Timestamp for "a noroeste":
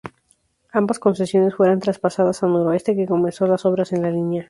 2.41-2.95